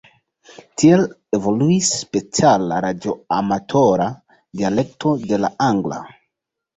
Tiel 0.83 1.01
evoluis 1.37 1.89
speciala 1.97 2.79
radioamatora 2.85 4.07
dialekto 4.63 5.13
de 5.33 5.39
la 5.45 5.53
angla. 5.67 6.01